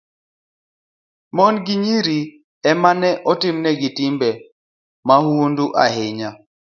[1.35, 2.19] Mon gi nyiri
[2.69, 2.91] e ma
[3.31, 4.29] itimonegi timbe
[5.07, 6.29] mahundu ahinya